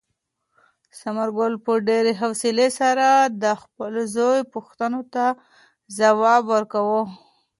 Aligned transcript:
ثمرګل 0.99 1.53
په 1.65 1.71
ډېرې 1.87 2.13
حوصلې 2.21 2.69
سره 2.79 3.07
د 3.43 3.45
خپل 3.61 3.93
زوی 4.15 4.39
پوښتنو 4.53 5.01
ته 5.13 5.25
ځواب 5.97 6.43
ورکاوه. 6.53 7.01